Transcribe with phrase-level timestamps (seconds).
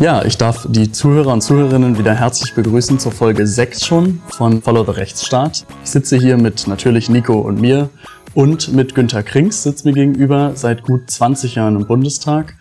[0.00, 4.62] Ja, ich darf die Zuhörer und Zuhörerinnen wieder herzlich begrüßen zur Folge 6 schon von
[4.62, 5.66] Follow the Rechtsstaat.
[5.84, 7.90] Ich sitze hier mit natürlich Nico und mir
[8.32, 12.54] und mit Günter Krings sitzt mir gegenüber seit gut 20 Jahren im Bundestag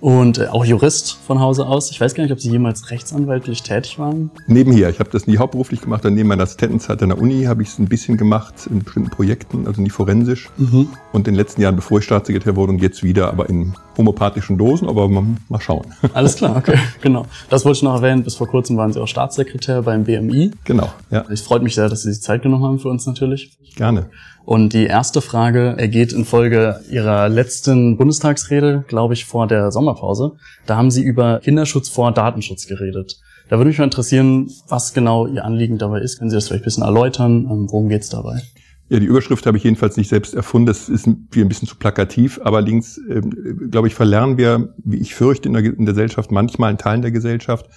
[0.00, 1.90] und äh, auch Jurist von Hause aus.
[1.90, 4.30] Ich weiß gar nicht, ob Sie jemals rechtsanwaltlich tätig waren.
[4.46, 4.88] Nebenher.
[4.88, 6.04] Ich habe das nie hauptberuflich gemacht.
[6.04, 9.10] Dann neben meiner Assistentenzeit an der Uni habe ich es ein bisschen gemacht in bestimmten
[9.10, 10.48] Projekten, also nie forensisch.
[10.58, 10.90] Mhm.
[11.14, 14.58] Und in den letzten Jahren, bevor ich Staatssekretär wurde, und jetzt wieder, aber in homöopathischen
[14.58, 15.86] Dosen, aber mal, schauen.
[16.12, 17.26] Alles klar, okay, genau.
[17.48, 18.24] Das wollte ich noch erwähnen.
[18.24, 20.50] Bis vor kurzem waren Sie auch Staatssekretär beim BMI.
[20.64, 21.24] Genau, ja.
[21.30, 23.56] Es freut mich sehr, dass Sie sich Zeit genommen haben für uns natürlich.
[23.76, 24.06] Gerne.
[24.44, 30.32] Und die erste Frage ergeht in Folge Ihrer letzten Bundestagsrede, glaube ich, vor der Sommerpause.
[30.66, 33.20] Da haben Sie über Kinderschutz vor Datenschutz geredet.
[33.48, 36.18] Da würde mich mal interessieren, was genau Ihr Anliegen dabei ist.
[36.18, 37.46] Können Sie das vielleicht ein bisschen erläutern?
[37.48, 38.42] Ähm, worum geht es dabei?
[38.88, 40.66] Ja, die Überschrift habe ich jedenfalls nicht selbst erfunden.
[40.66, 42.40] Das ist ein bisschen zu plakativ.
[42.44, 43.22] Allerdings, äh,
[43.70, 47.70] glaube ich, verlernen wir, wie ich fürchte, in der, Gesellschaft, manchmal in Teilen der Gesellschaft,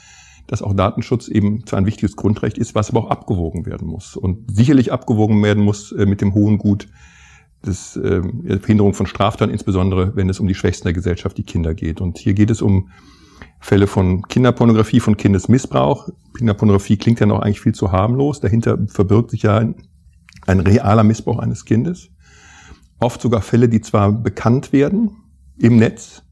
[0.48, 4.18] dass auch Datenschutz eben zwar ein wichtiges Grundrecht ist, was aber auch abgewogen werden muss.
[4.18, 6.90] Und sicherlich abgewogen werden muss äh, mit dem hohen Gut
[7.66, 11.44] des, äh, der Verhinderung von Straftaten, insbesondere wenn es um die Schwächsten der Gesellschaft, die
[11.44, 12.02] Kinder geht.
[12.02, 12.90] Und hier geht es um
[13.60, 16.10] Fälle von Kinderpornografie, von Kindesmissbrauch.
[16.38, 18.40] Kinderpornografie klingt ja noch eigentlich viel zu harmlos.
[18.40, 19.76] Dahinter verbirgt sich ja ein,
[20.48, 22.10] ein realer Missbrauch eines Kindes.
[23.00, 25.12] Oft sogar Fälle, die zwar bekannt werden
[25.60, 26.24] im Netz,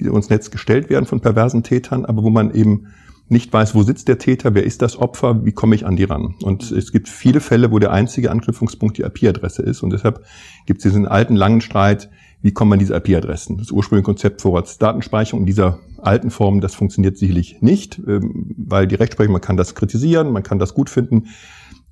[0.00, 2.88] die uns Netz gestellt werden von perversen Tätern, aber wo man eben
[3.28, 6.04] nicht weiß, wo sitzt der Täter, wer ist das Opfer, wie komme ich an die
[6.04, 6.34] ran.
[6.42, 9.82] Und es gibt viele Fälle, wo der einzige Anknüpfungspunkt die IP-Adresse ist.
[9.82, 10.24] Und deshalb
[10.66, 12.10] gibt es diesen alten, langen Streit,
[12.42, 13.56] wie kommt man diese IP-Adressen.
[13.56, 18.96] Das ursprüngliche Konzept Vorratsdatenspeicherung in dieser alten Form, das funktioniert sicherlich nicht, ähm, weil die
[18.96, 21.28] Rechtsprechung, man kann das kritisieren, man kann das gut finden,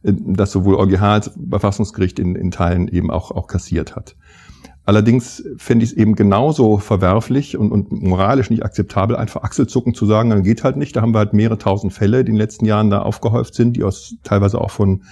[0.02, 4.16] äh, dass sowohl EuGH als Verfassungsgericht in, in Teilen eben auch, auch kassiert hat.
[4.84, 10.06] Allerdings fände ich es eben genauso verwerflich und, und moralisch nicht akzeptabel, einfach Achselzucken zu
[10.06, 10.96] sagen, dann geht halt nicht.
[10.96, 13.76] Da haben wir halt mehrere tausend Fälle, die in den letzten Jahren da aufgehäuft sind,
[13.76, 15.02] die aus teilweise auch von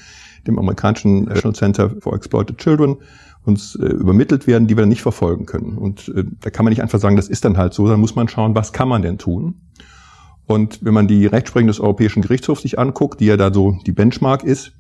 [0.47, 2.97] dem amerikanischen National Center for Exploited Children
[3.45, 5.79] uns äh, übermittelt werden, die wir nicht verfolgen können.
[5.79, 8.17] Und äh, da kann man nicht einfach sagen, das ist dann halt so, dann muss
[8.17, 9.55] man schauen, was kann man denn tun?
[10.47, 13.93] Und wenn man die Rechtsprechung des Europäischen Gerichtshofs sich anguckt, die ja da so die
[13.93, 14.73] Benchmark ist,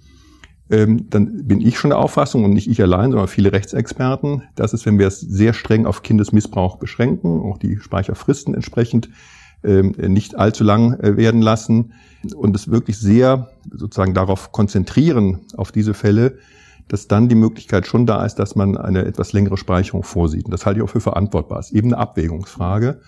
[0.70, 4.86] dann bin ich schon der Auffassung und nicht ich allein, sondern viele Rechtsexperten, dass es,
[4.86, 9.09] wenn wir es sehr streng auf Kindesmissbrauch beschränken, auch die Speicherfristen entsprechend
[9.64, 11.92] ähm, nicht allzu lang äh, werden lassen
[12.36, 16.38] und es wirklich sehr sozusagen darauf konzentrieren, auf diese Fälle,
[16.86, 20.44] dass dann die Möglichkeit schon da ist, dass man eine etwas längere Speicherung vorsieht.
[20.44, 21.59] Und das halte ich auch für verantwortbar.
[21.59, 23.00] Es ist eben eine Abwägungsfrage.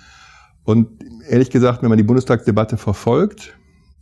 [0.65, 0.89] Und
[1.29, 3.55] ehrlich gesagt, wenn man die Bundestagsdebatte verfolgt,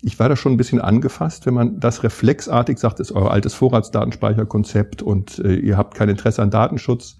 [0.02, 3.54] ich war da schon ein bisschen angefasst, wenn man das reflexartig sagt, ist euer altes
[3.54, 7.16] Vorratsdatenspeicherkonzept und äh, ihr habt kein Interesse an Datenschutz.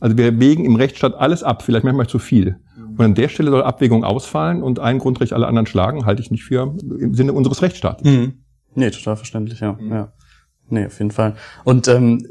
[0.00, 2.58] Also wir wägen im Rechtsstaat alles ab, vielleicht manchmal zu viel.
[3.00, 6.30] Und an der Stelle soll Abwägung ausfallen und ein Grundrecht alle anderen schlagen, halte ich
[6.30, 8.10] nicht für im Sinne unseres Rechtsstaates.
[8.10, 8.44] Mhm.
[8.74, 9.72] Nee, total verständlich, ja.
[9.72, 9.92] Mhm.
[9.92, 10.12] ja.
[10.68, 11.34] Nee, auf jeden Fall.
[11.64, 12.26] Und ähm,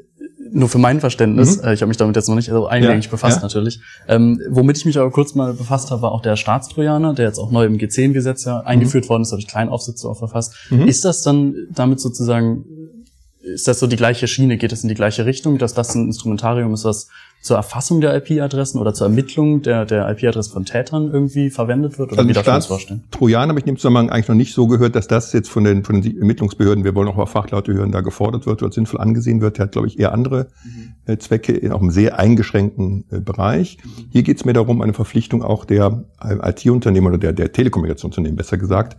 [0.51, 1.65] nur für mein Verständnis, mhm.
[1.65, 3.43] äh, ich habe mich damit jetzt noch nicht so eingängig ja, befasst ja.
[3.43, 3.79] natürlich.
[4.07, 7.39] Ähm, womit ich mich aber kurz mal befasst habe, war auch der Staatstrojaner, der jetzt
[7.39, 9.09] auch neu im G10-Gesetz ja eingeführt mhm.
[9.09, 10.55] worden ist, habe ich kleinen Aufsatz auch verfasst.
[10.69, 10.87] Mhm.
[10.87, 12.65] Ist das dann damit sozusagen
[13.41, 14.57] ist das so die gleiche Schiene?
[14.57, 17.07] Geht es in die gleiche Richtung, dass das ein Instrumentarium ist, was
[17.41, 22.11] zur Erfassung der IP-Adressen oder zur Ermittlung der, der IP-Adressen von Tätern irgendwie verwendet wird?
[22.11, 23.03] Oder also wie darf ich das vorstellen?
[23.11, 25.63] Trojan habe ich in dem Zusammenhang eigentlich noch nicht so gehört, dass das jetzt von
[25.63, 28.99] den, von den Ermittlungsbehörden, wir wollen auch mal Fachleute hören, da gefordert wird oder sinnvoll
[28.99, 29.57] angesehen wird.
[29.57, 30.93] Der hat, glaube ich, eher andere mhm.
[31.05, 33.77] Äh, Zwecke in auch einem sehr eingeschränkten äh, Bereich.
[33.83, 33.89] Mhm.
[34.11, 38.35] Hier geht es mir darum, eine Verpflichtung auch der äh, IT-Unternehmen oder der, der Telekommunikationsunternehmen,
[38.35, 38.97] besser gesagt,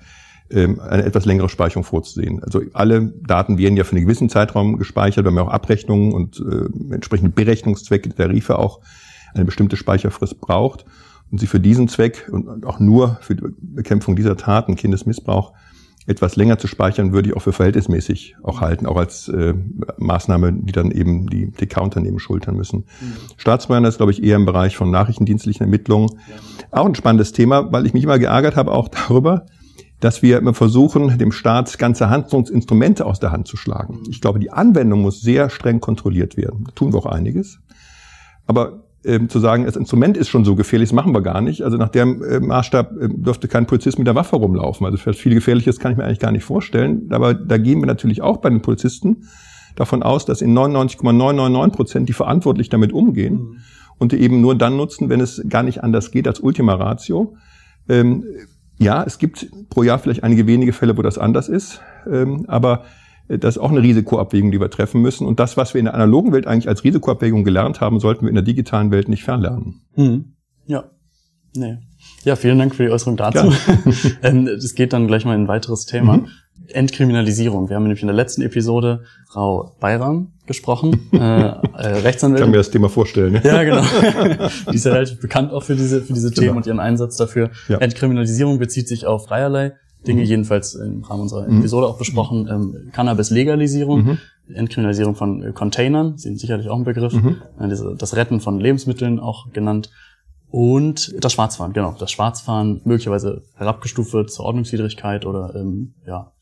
[0.53, 2.43] eine etwas längere Speicherung vorzusehen.
[2.43, 6.41] Also alle Daten werden ja für einen gewissen Zeitraum gespeichert, wenn man auch Abrechnungen und
[6.41, 8.81] äh, entsprechende Berechnungszwecke, Tarife auch
[9.35, 10.85] eine bestimmte Speicherfrist braucht.
[11.31, 15.53] Und sie für diesen Zweck und auch nur für die Bekämpfung dieser Taten, Kindesmissbrauch,
[16.07, 19.55] etwas länger zu speichern, würde ich auch für verhältnismäßig auch halten, auch als äh,
[19.99, 22.79] Maßnahme, die dann eben die TK-Unternehmen schultern müssen.
[23.01, 23.13] Mhm.
[23.37, 26.09] Staatsbürger ist, glaube ich, eher im Bereich von nachrichtendienstlichen Ermittlungen.
[26.11, 26.81] Ja.
[26.81, 29.47] Auch ein spannendes Thema, weil ich mich immer geärgert habe, auch darüber,
[30.01, 34.01] dass wir immer versuchen, dem Staat ganze Handlungsinstrumente aus der Hand zu schlagen.
[34.09, 36.65] Ich glaube, die Anwendung muss sehr streng kontrolliert werden.
[36.65, 37.61] Da tun wir auch einiges.
[38.47, 41.63] Aber ähm, zu sagen, das Instrument ist schon so gefährlich, das machen wir gar nicht.
[41.63, 44.87] Also nach dem äh, Maßstab äh, dürfte kein Polizist mit der Waffe rumlaufen.
[44.87, 47.09] Also viel Gefährliches kann ich mir eigentlich gar nicht vorstellen.
[47.11, 49.29] Aber da gehen wir natürlich auch bei den Polizisten
[49.77, 53.57] davon aus, dass in 99,999 Prozent die verantwortlich damit umgehen mhm.
[53.99, 57.37] und die eben nur dann nutzen, wenn es gar nicht anders geht als Ultima Ratio.
[57.89, 58.25] Ähm,
[58.81, 62.85] ja, es gibt pro Jahr vielleicht einige wenige Fälle, wo das anders ist, ähm, aber
[63.29, 65.27] äh, das ist auch eine Risikoabwägung, die wir treffen müssen.
[65.27, 68.31] Und das, was wir in der analogen Welt eigentlich als Risikoabwägung gelernt haben, sollten wir
[68.31, 69.83] in der digitalen Welt nicht verlernen.
[69.97, 70.33] Mhm.
[70.67, 70.85] Ja.
[71.55, 71.79] Nee.
[72.25, 73.53] Ja, vielen Dank für die Äußerung dazu.
[74.23, 76.19] Ähm, es geht dann gleich mal in ein weiteres Thema.
[76.19, 76.29] Mhm.
[76.69, 77.69] Entkriminalisierung.
[77.69, 82.35] Wir haben nämlich in der letzten Episode Frau Bayram gesprochen, äh, äh, Rechtsanwältin.
[82.35, 83.33] Ich kann mir das Thema vorstellen.
[83.35, 83.43] Ne?
[83.45, 83.83] Ja, genau.
[84.71, 86.57] Die ist ja relativ bekannt auch für diese, für diese Themen genau.
[86.59, 87.51] und ihren Einsatz dafür.
[87.69, 87.79] Ja.
[87.79, 89.73] Entkriminalisierung bezieht sich auf dreierlei
[90.07, 90.27] Dinge, mhm.
[90.27, 91.59] jedenfalls im Rahmen unserer mhm.
[91.59, 92.49] Episode auch besprochen.
[92.51, 94.19] Ähm, Cannabis-Legalisierung, mhm.
[94.55, 97.13] Entkriminalisierung von äh, Containern, sind sicherlich auch ein Begriff.
[97.13, 97.37] Mhm.
[97.59, 99.91] Äh, das Retten von Lebensmitteln auch genannt.
[100.51, 101.95] Und das Schwarzfahren, genau.
[101.99, 106.33] Das Schwarzfahren möglicherweise herabgestuft wird zur Ordnungswidrigkeit oder ähm, ja,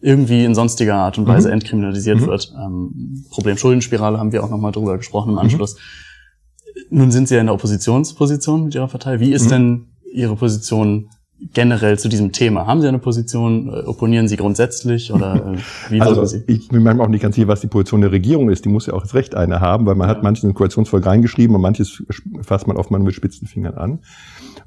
[0.00, 1.54] irgendwie in sonstiger Art und Weise mhm.
[1.54, 2.26] entkriminalisiert mhm.
[2.26, 2.52] wird.
[2.56, 5.40] Ähm, Problem Schuldenspirale haben wir auch nochmal drüber gesprochen im mhm.
[5.40, 5.74] Anschluss.
[5.74, 6.98] Mhm.
[6.98, 9.20] Nun sind Sie ja in der Oppositionsposition mit Ihrer Partei.
[9.20, 9.50] Wie ist mhm.
[9.50, 11.10] denn Ihre Position
[11.52, 12.66] generell zu diesem Thema?
[12.66, 13.68] Haben Sie eine Position?
[13.68, 16.42] Äh, opponieren Sie grundsätzlich oder äh, wie also, Sie?
[16.46, 18.64] Ich bin manchmal auch nicht ganz sicher, was die Position der Regierung ist.
[18.64, 20.14] Die muss ja auch das Recht eine haben, weil man ja.
[20.14, 22.02] hat manches in Koalitionsfolge reingeschrieben und manches
[22.42, 24.00] fasst man oft mal mit spitzen Fingern an.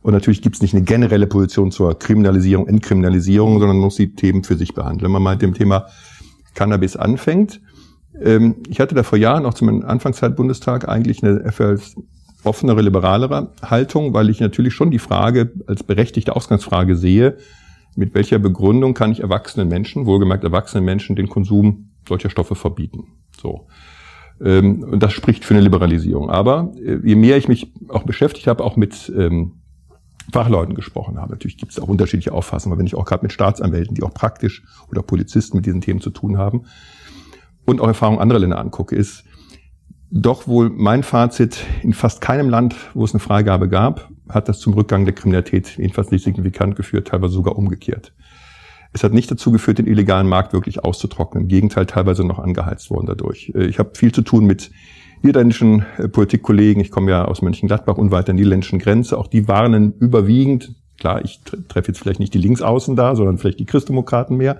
[0.02, 4.14] Und natürlich gibt es nicht eine generelle Position zur Kriminalisierung, Entkriminalisierung, sondern man muss die
[4.14, 5.06] Themen für sich behandeln.
[5.06, 5.88] Wenn man mal mit dem Thema
[6.56, 7.62] Cannabis anfängt,
[8.22, 11.96] ähm, ich hatte da vor Jahren auch zum Anfangszeit Bundestag eigentlich eine etwas
[12.44, 17.38] offenere, liberalere Haltung, weil ich natürlich schon die Frage als berechtigte Ausgangsfrage sehe,
[17.96, 23.06] mit welcher Begründung kann ich erwachsenen Menschen, wohlgemerkt erwachsenen Menschen, den Konsum solcher Stoffe verbieten?
[23.40, 23.68] So.
[24.44, 26.30] Ähm, und das spricht für eine Liberalisierung.
[26.30, 29.54] Aber äh, je mehr ich mich auch beschäftigt habe, auch mit ähm,
[30.32, 31.34] Fachleuten gesprochen habe.
[31.34, 34.14] Natürlich gibt es auch unterschiedliche Auffassungen, aber wenn ich auch gerade mit Staatsanwälten, die auch
[34.14, 36.64] praktisch oder Polizisten mit diesen Themen zu tun haben
[37.66, 39.26] und auch Erfahrungen anderer Länder angucke, ist
[40.16, 44.60] doch wohl mein Fazit, in fast keinem Land, wo es eine Freigabe gab, hat das
[44.60, 48.14] zum Rückgang der Kriminalität jedenfalls nicht signifikant geführt, teilweise sogar umgekehrt.
[48.94, 51.46] Es hat nicht dazu geführt, den illegalen Markt wirklich auszutrocknen.
[51.46, 53.52] Im Gegenteil, teilweise noch angeheizt worden dadurch.
[53.56, 54.70] Ich habe viel zu tun mit
[55.24, 59.94] niederländischen äh, Politikkollegen, ich komme ja aus Mönchengladbach und weiter niederländischen Grenze, auch die warnen
[59.98, 61.40] überwiegend, klar, ich
[61.70, 64.60] treffe jetzt vielleicht nicht die Linksaußen da, sondern vielleicht die Christdemokraten mehr,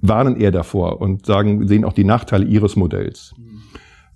[0.00, 3.34] warnen eher davor und sagen, sehen auch die Nachteile ihres Modells.
[3.36, 3.58] Mhm.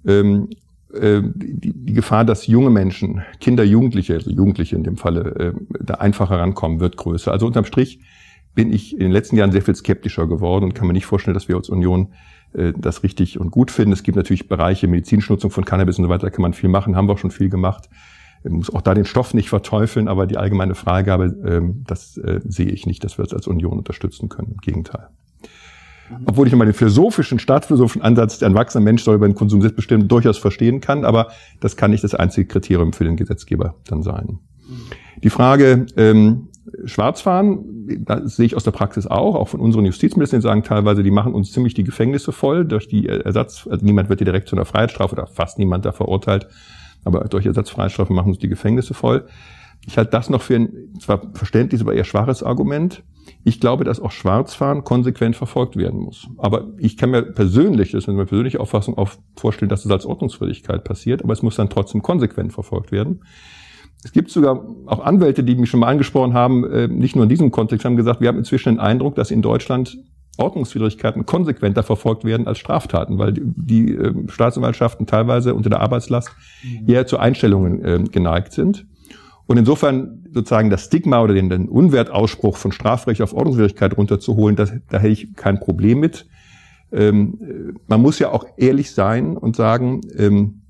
[0.07, 0.57] Ähm, äh,
[0.95, 5.95] die, die, Gefahr, dass junge Menschen, Kinder, Jugendliche, also Jugendliche in dem Falle, äh, da
[5.95, 7.33] einfacher rankommen, wird größer.
[7.33, 8.01] Also unterm Strich
[8.55, 11.35] bin ich in den letzten Jahren sehr viel skeptischer geworden und kann mir nicht vorstellen,
[11.35, 12.09] dass wir als Union
[12.53, 13.93] äh, das richtig und gut finden.
[13.93, 16.69] Es gibt natürlich Bereiche, medizinische Nutzung von Cannabis und so weiter, da kann man viel
[16.69, 17.89] machen, haben wir auch schon viel gemacht.
[18.45, 22.41] Man muss auch da den Stoff nicht verteufeln, aber die allgemeine Freigabe, ähm, das äh,
[22.45, 24.53] sehe ich nicht, dass wir es als Union unterstützen können.
[24.53, 25.09] Im Gegenteil.
[26.27, 29.61] Obwohl ich immer den philosophischen, staatsphilosophischen Ansatz, der ein erwachsener Mensch soll über den Konsum
[29.61, 31.29] selbstbestimmt durchaus verstehen kann, aber
[31.61, 34.39] das kann nicht das einzige Kriterium für den Gesetzgeber dann sein.
[35.23, 36.49] Die Frage, ähm,
[36.85, 41.03] Schwarzfahren, das sehe ich aus der Praxis auch, auch von unseren Justizministern, die sagen teilweise,
[41.03, 44.57] die machen uns ziemlich die Gefängnisse voll durch die Ersatz, also niemand wird direkt zu
[44.57, 46.47] einer Freiheitsstrafe oder fast niemand da verurteilt,
[47.05, 49.27] aber durch Ersatzfreiheitsstrafe machen uns die Gefängnisse voll.
[49.87, 50.71] Ich halte das noch für ein
[51.01, 53.03] zwar verständliches, aber eher schwaches Argument.
[53.45, 56.29] Ich glaube, dass auch Schwarzfahren konsequent verfolgt werden muss.
[56.39, 60.07] Aber ich kann mir persönlich, das ist meine persönliche Auffassung, auch vorstellen, dass es als
[60.07, 63.23] Ordnungswidrigkeit passiert, aber es muss dann trotzdem konsequent verfolgt werden.
[64.05, 67.29] Es gibt sogar auch Anwälte, die mich schon mal angesprochen haben, äh, nicht nur in
[67.29, 69.97] diesem Kontext, haben gesagt, wir haben inzwischen den Eindruck, dass in Deutschland
[70.39, 76.31] Ordnungswidrigkeiten konsequenter verfolgt werden als Straftaten, weil die äh, Staatsanwaltschaften teilweise unter der Arbeitslast
[76.63, 76.89] mhm.
[76.89, 78.87] eher zu Einstellungen äh, geneigt sind.
[79.47, 84.73] Und insofern sozusagen das Stigma oder den, den Unwertausspruch von Strafrecht auf Ordnungswidrigkeit runterzuholen, das,
[84.89, 86.27] da hätte ich kein Problem mit.
[86.93, 90.63] Ähm, man muss ja auch ehrlich sein und sagen, ähm,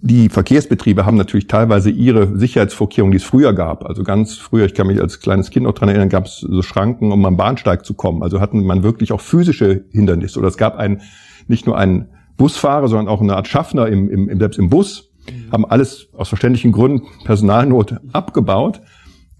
[0.00, 3.84] die Verkehrsbetriebe haben natürlich teilweise ihre Sicherheitsvorkehrungen, die es früher gab.
[3.84, 6.62] Also ganz früher, ich kann mich als kleines Kind noch dran erinnern, gab es so
[6.62, 8.22] Schranken, um am Bahnsteig zu kommen.
[8.22, 10.38] Also hatten man wirklich auch physische Hindernisse.
[10.38, 11.02] Oder es gab einen,
[11.48, 15.07] nicht nur einen Busfahrer, sondern auch eine Art Schaffner im, im, selbst im Bus,
[15.50, 18.80] haben alles aus verständlichen Gründen Personalnot abgebaut.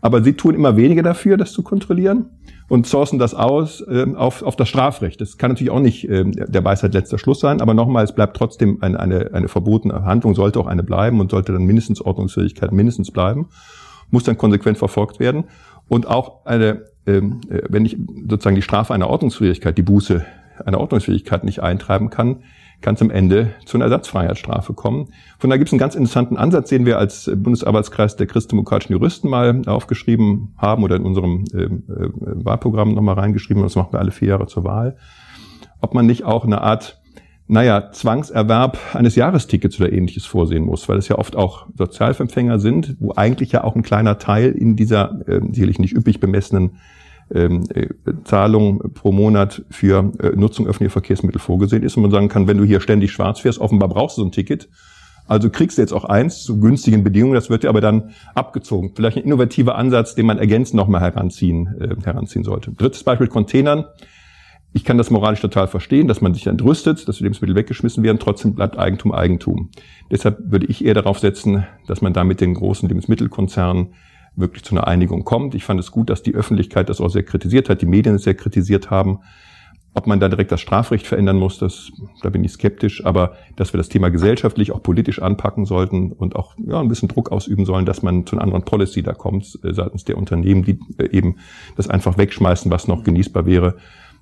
[0.00, 2.26] Aber sie tun immer weniger dafür, das zu kontrollieren
[2.68, 5.21] und sourcen das aus äh, auf, auf das Strafrecht.
[5.21, 8.37] Das kann natürlich auch nicht äh, der Weisheit letzter Schluss sein, aber nochmal, es bleibt
[8.37, 12.73] trotzdem eine, eine, eine verbotene Handlung, sollte auch eine bleiben und sollte dann mindestens Ordnungsfähigkeit
[12.73, 13.49] mindestens bleiben,
[14.11, 15.45] muss dann konsequent verfolgt werden.
[15.88, 17.97] Und auch eine, ähm, äh, wenn ich
[18.28, 20.25] sozusagen die Strafe einer Ordnungsfähigkeit, die Buße
[20.64, 22.42] einer Ordnungsfähigkeit nicht eintreiben kann,
[22.80, 25.08] kann es am Ende zu einer Ersatzfreiheitsstrafe kommen.
[25.38, 29.28] Von da gibt es einen ganz interessanten Ansatz, den wir als Bundesarbeitskreis der christdemokratischen Juristen
[29.28, 31.70] mal aufgeschrieben haben oder in unserem äh, äh,
[32.44, 33.62] Wahlprogramm nochmal reingeschrieben.
[33.62, 34.97] Das machen wir alle vier Jahre zur Wahl.
[35.80, 37.00] Ob man nicht auch eine Art
[37.50, 42.97] naja, Zwangserwerb eines Jahrestickets oder ähnliches vorsehen muss, weil es ja oft auch Sozialempfänger sind,
[43.00, 46.73] wo eigentlich ja auch ein kleiner Teil in dieser äh, sicherlich nicht üppig bemessenen
[47.35, 47.88] ähm, äh,
[48.25, 52.58] Zahlung pro Monat für äh, Nutzung öffentlicher Verkehrsmittel vorgesehen ist und man sagen kann, wenn
[52.58, 54.68] du hier ständig schwarz fährst, offenbar brauchst du so ein Ticket,
[55.28, 58.92] Also kriegst du jetzt auch eins zu günstigen Bedingungen, das wird dir aber dann abgezogen.
[58.97, 62.73] Vielleicht ein innovativer Ansatz, den man ergänzend nochmal heranziehen, äh, heranziehen sollte.
[62.73, 63.85] Drittes Beispiel Containern.
[64.73, 68.18] Ich kann das moralisch total verstehen, dass man sich entrüstet, dass die Lebensmittel weggeschmissen werden,
[68.18, 69.70] trotzdem bleibt Eigentum Eigentum.
[70.11, 73.94] Deshalb würde ich eher darauf setzen, dass man da mit den großen Lebensmittelkonzernen
[74.38, 75.54] wirklich zu einer Einigung kommt.
[75.54, 78.23] Ich fand es gut, dass die Öffentlichkeit das auch sehr kritisiert hat, die Medien es
[78.23, 79.21] sehr kritisiert haben.
[79.95, 81.90] Ob man da direkt das Strafrecht verändern muss, das,
[82.23, 86.37] da bin ich skeptisch, aber dass wir das Thema gesellschaftlich auch politisch anpacken sollten und
[86.37, 89.59] auch ja, ein bisschen Druck ausüben sollen, dass man zu einer anderen Policy da kommt,
[89.64, 91.37] äh, seitens der Unternehmen, die äh, eben
[91.76, 93.76] das einfach wegschmeißen, was noch genießbar wäre.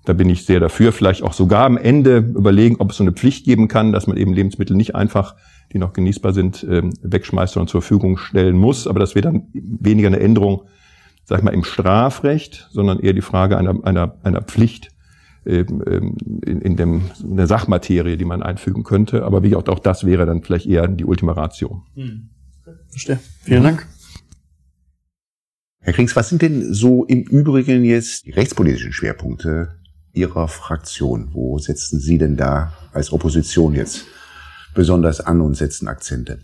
[0.06, 0.92] Da bin ich sehr dafür.
[0.92, 4.16] Vielleicht auch sogar am Ende überlegen, ob es so eine Pflicht geben kann, dass man
[4.16, 5.35] eben Lebensmittel nicht einfach,
[5.76, 8.87] die noch genießbar sind, ähm, wegschmeißt, sondern zur Verfügung stellen muss.
[8.87, 10.62] Aber das wäre dann weniger eine Änderung,
[11.25, 14.88] sag ich mal, im Strafrecht, sondern eher die Frage einer, einer, einer Pflicht
[15.45, 16.16] ähm,
[16.47, 19.25] in, in, dem, in der Sachmaterie, die man einfügen könnte.
[19.25, 21.83] Aber wie auch, auch das wäre dann vielleicht eher die Ultima Ratio.
[21.95, 22.30] Hm.
[22.88, 23.21] Verstehe.
[23.42, 23.87] Vielen Dank.
[25.80, 29.76] Herr Krings, was sind denn so im Übrigen jetzt die rechtspolitischen Schwerpunkte
[30.14, 31.28] Ihrer Fraktion?
[31.33, 34.06] Wo setzen Sie denn da als Opposition jetzt
[34.76, 36.38] besonders an und setzen Akzente?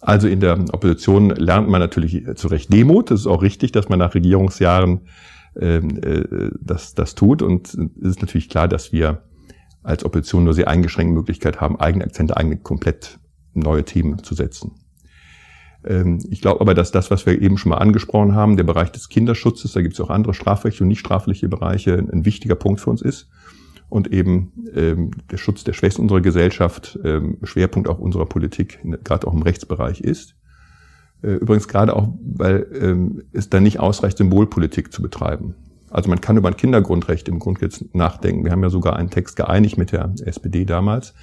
[0.00, 3.10] Also in der Opposition lernt man natürlich zu Recht Demut.
[3.10, 5.02] Das ist auch richtig, dass man nach Regierungsjahren
[5.60, 7.42] ähm, äh, das, das tut.
[7.42, 9.22] Und es ist natürlich klar, dass wir
[9.82, 13.18] als Opposition nur sehr eingeschränkte Möglichkeit haben, eigene Akzente, eigene komplett
[13.54, 14.72] neue Themen zu setzen.
[15.84, 18.92] Ähm, ich glaube aber, dass das, was wir eben schon mal angesprochen haben, der Bereich
[18.92, 22.80] des Kinderschutzes, da gibt es auch andere strafrechtliche und nicht strafliche Bereiche, ein wichtiger Punkt
[22.80, 23.28] für uns ist.
[23.88, 29.26] Und eben ähm, der Schutz der Schwächsten unserer Gesellschaft ähm, Schwerpunkt auch unserer Politik, gerade
[29.26, 30.36] auch im Rechtsbereich ist.
[31.22, 35.54] Äh, übrigens gerade auch, weil ähm, es da nicht ausreicht, Symbolpolitik zu betreiben.
[35.90, 38.44] Also man kann über ein Kindergrundrecht im Grundgesetz nachdenken.
[38.44, 41.14] Wir haben ja sogar einen Text geeinigt mit der SPD damals.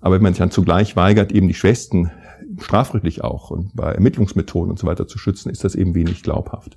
[0.00, 2.10] Aber wenn man sich dann zugleich weigert, eben die Schwächsten
[2.60, 6.76] strafrechtlich auch und bei Ermittlungsmethoden und so weiter zu schützen, ist das eben wenig glaubhaft.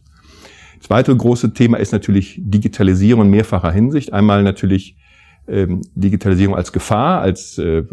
[0.80, 4.14] Das weitere große Thema ist natürlich Digitalisierung in mehrfacher Hinsicht.
[4.14, 4.98] Einmal natürlich
[5.48, 7.86] ähm, Digitalisierung als Gefahr, als äh, äh,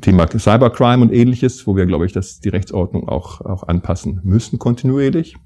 [0.00, 4.58] Thema Cybercrime und ähnliches, wo wir, glaube ich, dass die Rechtsordnung auch, auch anpassen müssen
[4.58, 5.36] kontinuierlich,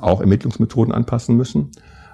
[0.00, 1.70] auch Ermittlungsmethoden anpassen müssen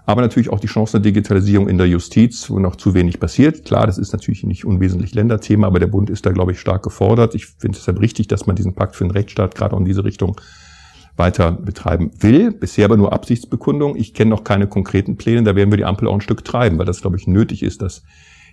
[0.09, 3.67] aber natürlich auch die Chance der Digitalisierung in der Justiz, wo noch zu wenig passiert.
[3.67, 6.83] Klar, das ist natürlich nicht unwesentlich Länderthema, aber der Bund ist da, glaube ich, stark
[6.83, 7.35] gefordert.
[7.35, 9.85] Ich finde es deshalb richtig, dass man diesen Pakt für den Rechtsstaat gerade auch in
[9.85, 10.41] diese Richtung
[11.19, 12.53] weiter betreiben will.
[12.53, 13.97] Bisher aber nur Absichtsbekundung.
[13.97, 15.43] Ich kenne noch keine konkreten Pläne.
[15.43, 17.83] Da werden wir die Ampel auch ein Stück treiben, weil das, glaube ich, nötig ist,
[17.83, 18.03] dass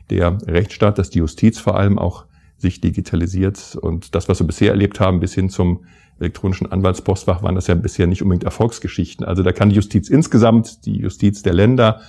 [0.10, 2.26] der Rechtsstaat, dass die Justiz vor allem auch
[2.58, 3.78] sich digitalisiert.
[3.80, 5.86] Und das, was wir bisher erlebt haben, bis hin zum
[6.20, 9.26] elektronischen Anwaltspostfach waren das ja bisher nicht unbedingt Erfolgsgeschichten.
[9.26, 12.02] Also da kann die Justiz insgesamt, die Justiz der Länder,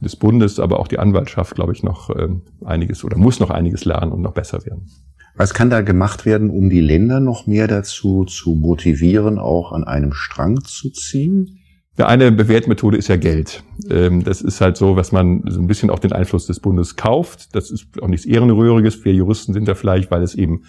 [0.00, 2.28] des Bundes, aber auch die Anwaltschaft, glaube ich, noch äh,
[2.64, 4.88] einiges oder muss noch einiges lernen und noch besser werden.
[5.34, 9.84] Was kann da gemacht werden, um die Länder noch mehr dazu zu motivieren, auch an
[9.84, 11.60] einem Strang zu ziehen?
[11.96, 13.62] Eine Bewertmethode ist ja Geld.
[13.90, 16.96] Ähm, das ist halt so, was man so ein bisschen auch den Einfluss des Bundes
[16.96, 17.54] kauft.
[17.54, 19.04] Das ist auch nichts Ehrenrühriges.
[19.04, 20.62] Wir Juristen sind da vielleicht, weil es eben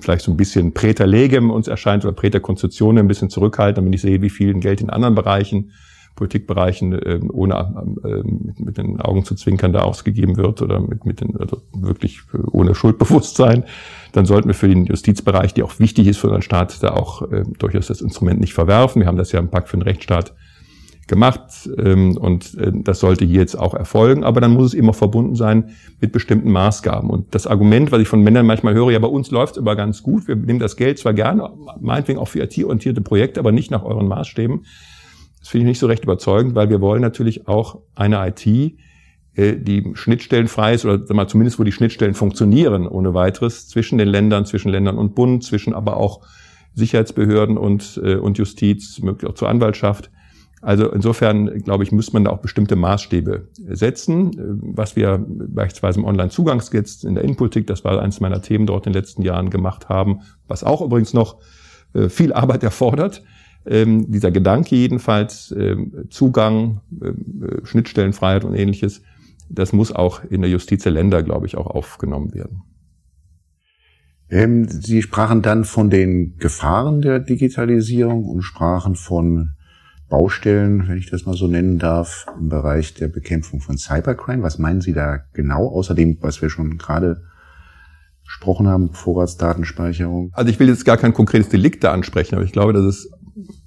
[0.00, 3.92] vielleicht so ein bisschen Präter legem uns erscheint oder Präter Konstitution ein bisschen zurückhalten, wenn
[3.92, 5.72] ich sehe, wie viel Geld in anderen Bereichen,
[6.20, 7.54] Politikbereichen, äh, ohne
[8.04, 12.20] äh, mit, den Augen zu zwinkern da ausgegeben wird oder mit, mit den, also wirklich
[12.52, 13.64] ohne Schuldbewusstsein,
[14.12, 17.22] dann sollten wir für den Justizbereich, der auch wichtig ist für unseren Staat, da auch
[17.32, 19.00] äh, durchaus das Instrument nicht verwerfen.
[19.00, 20.34] Wir haben das ja im Pakt für den Rechtsstaat
[21.06, 24.92] gemacht ähm, und äh, das sollte hier jetzt auch erfolgen, aber dann muss es immer
[24.92, 25.70] verbunden sein
[26.02, 27.08] mit bestimmten Maßgaben.
[27.08, 29.74] Und das Argument, was ich von Männern manchmal höre, ja, bei uns läuft es aber
[29.74, 31.50] ganz gut, wir nehmen das Geld zwar gerne,
[31.80, 34.66] meinetwegen auch für IT-orientierte Projekte, aber nicht nach euren Maßstäben.
[35.40, 39.56] Das finde ich nicht so recht überzeugend, weil wir wollen natürlich auch eine IT, äh,
[39.56, 44.46] die schnittstellenfrei ist oder mal zumindest wo die Schnittstellen funktionieren ohne weiteres zwischen den Ländern,
[44.46, 46.20] zwischen Ländern und Bund, zwischen aber auch
[46.74, 50.10] Sicherheitsbehörden und, äh, und Justiz, möglich auch zur Anwaltschaft
[50.62, 54.30] also insofern, glaube ich, muss man da auch bestimmte Maßstäbe setzen.
[54.60, 58.92] Was wir beispielsweise im Online-Zugangsgesetz in der Innenpolitik, das war eines meiner Themen dort in
[58.92, 61.38] den letzten Jahren gemacht haben, was auch übrigens noch
[61.94, 63.22] äh, viel Arbeit erfordert.
[63.66, 69.02] Ähm, dieser Gedanke jedenfalls, ähm, Zugang, ähm, äh, Schnittstellenfreiheit und ähnliches,
[69.48, 72.62] das muss auch in der Justiz der Länder, glaube ich, auch aufgenommen werden.
[74.32, 79.56] Sie sprachen dann von den Gefahren der Digitalisierung und sprachen von
[80.08, 84.42] Baustellen, wenn ich das mal so nennen darf, im Bereich der Bekämpfung von Cybercrime.
[84.42, 87.22] Was meinen Sie da genau, außerdem, was wir schon gerade
[88.24, 90.30] gesprochen haben, Vorratsdatenspeicherung?
[90.32, 93.10] Also ich will jetzt gar kein konkretes Delikt da ansprechen, aber ich glaube, dass es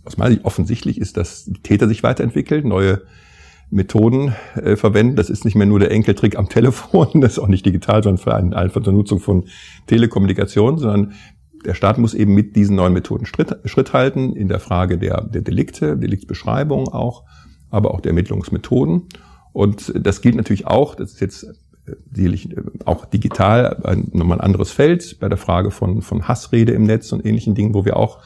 [0.06, 3.02] aus meiner Sicht offensichtlich ist, dass die Täter sich weiterentwickeln, neue
[3.70, 5.16] Methoden äh, verwenden.
[5.16, 8.54] Das ist nicht mehr nur der Enkeltrick am Telefon, das ist auch nicht digital, sondern
[8.54, 9.46] einfach zur Nutzung von
[9.88, 11.14] Telekommunikation, sondern
[11.66, 15.22] der Staat muss eben mit diesen neuen Methoden Schritt, Schritt halten in der Frage der,
[15.22, 17.24] der Delikte, Deliktsbeschreibung auch,
[17.70, 19.04] aber auch der Ermittlungsmethoden.
[19.54, 23.78] Und das gilt natürlich auch, das ist jetzt äh, sicherlich äh, auch digital
[24.12, 27.74] nochmal ein anderes Feld bei der Frage von, von Hassrede im Netz und ähnlichen Dingen,
[27.74, 28.20] wo wir auch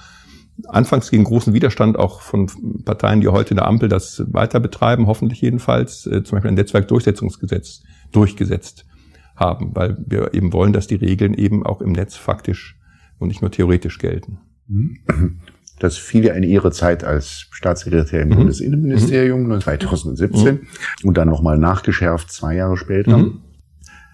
[0.67, 2.49] anfangs gegen großen Widerstand auch von
[2.83, 6.55] Parteien, die heute in der Ampel das weiter betreiben, hoffentlich jedenfalls, äh, zum Beispiel ein
[6.55, 8.85] Netzwerkdurchsetzungsgesetz durchgesetzt
[9.35, 12.79] haben, weil wir eben wollen, dass die Regeln eben auch im Netz faktisch
[13.19, 14.39] und nicht nur theoretisch gelten.
[15.79, 18.35] Das fiel ja in Ihre Zeit als Staatssekretär im mhm.
[18.35, 19.61] Bundesinnenministerium mhm.
[19.61, 20.67] 2017 mhm.
[21.03, 23.17] und dann nochmal nachgeschärft zwei Jahre später.
[23.17, 23.41] Mhm.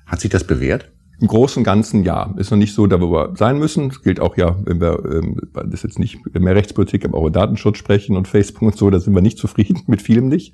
[0.05, 0.92] Hat sich das bewährt?
[1.20, 2.34] Im Großen und Ganzen ja.
[2.38, 3.89] Ist noch nicht so, da wir sein müssen.
[3.89, 7.29] Das gilt auch ja, wenn wir, ähm, das ist jetzt nicht mehr Rechtspolitik, aber auch
[7.29, 10.53] Datenschutz sprechen und Facebook und so, da sind wir nicht zufrieden, mit vielem nicht.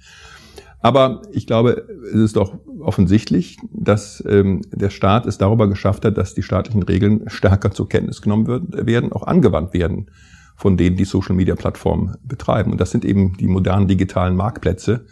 [0.82, 6.18] Aber ich glaube, es ist doch offensichtlich, dass ähm, der Staat es darüber geschafft hat,
[6.18, 10.10] dass die staatlichen Regeln stärker zur Kenntnis genommen wird, werden, auch angewandt werden
[10.56, 12.72] von denen, die Social-Media-Plattformen betreiben.
[12.72, 15.06] Und das sind eben die modernen digitalen Marktplätze,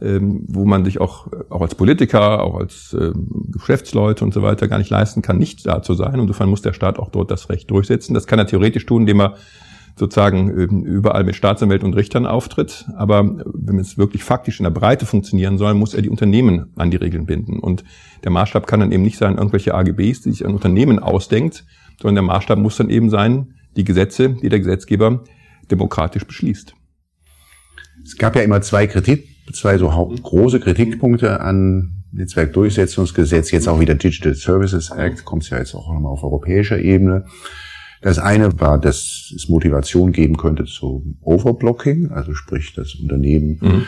[0.00, 4.68] ähm, wo man sich auch, auch als Politiker, auch als ähm, Geschäftsleute und so weiter
[4.68, 6.20] gar nicht leisten kann, nicht da zu sein.
[6.20, 8.14] Insofern muss der Staat auch dort das Recht durchsetzen.
[8.14, 9.36] Das kann er theoretisch tun, indem er
[9.98, 12.84] sozusagen ähm, überall mit Staatsanwälten und Richtern auftritt.
[12.96, 16.90] Aber wenn es wirklich faktisch in der Breite funktionieren soll, muss er die Unternehmen an
[16.90, 17.58] die Regeln binden.
[17.58, 17.82] Und
[18.22, 21.64] der Maßstab kann dann eben nicht sein, irgendwelche AGBs, die sich ein Unternehmen ausdenkt,
[22.00, 25.24] sondern der Maßstab muss dann eben sein, die Gesetze, die der Gesetzgeber
[25.70, 26.74] demokratisch beschließt.
[28.04, 33.94] Es gab ja immer zwei Kritik, zwei so große Kritikpunkte an Netzwerkdurchsetzungsgesetz, jetzt auch wieder
[33.94, 37.26] Digital Services Act, kommt es ja jetzt auch nochmal auf europäischer Ebene.
[38.02, 43.84] Das eine war, dass es Motivation geben könnte zu Overblocking, also sprich, dass Unternehmen, mhm.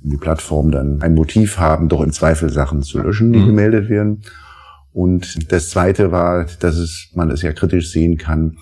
[0.00, 3.46] die Plattform dann ein Motiv haben, doch im Zweifel Sachen zu löschen, die mhm.
[3.46, 4.22] gemeldet werden.
[4.92, 8.56] Und das zweite war, dass es, man es ja kritisch sehen kann,